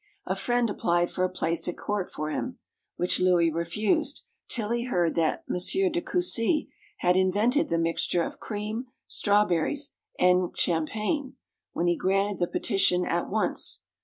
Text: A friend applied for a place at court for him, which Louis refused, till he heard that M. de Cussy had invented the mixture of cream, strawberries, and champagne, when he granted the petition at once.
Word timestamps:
A 0.25 0.35
friend 0.35 0.67
applied 0.67 1.11
for 1.11 1.23
a 1.23 1.29
place 1.29 1.67
at 1.67 1.77
court 1.77 2.11
for 2.11 2.31
him, 2.31 2.57
which 2.95 3.19
Louis 3.19 3.51
refused, 3.51 4.23
till 4.47 4.71
he 4.71 4.85
heard 4.85 5.13
that 5.13 5.43
M. 5.47 5.91
de 5.91 6.01
Cussy 6.01 6.73
had 7.01 7.15
invented 7.15 7.69
the 7.69 7.77
mixture 7.77 8.23
of 8.23 8.39
cream, 8.39 8.85
strawberries, 9.07 9.93
and 10.17 10.57
champagne, 10.57 11.35
when 11.73 11.85
he 11.85 11.95
granted 11.95 12.39
the 12.39 12.47
petition 12.47 13.05
at 13.05 13.29
once. 13.29 13.83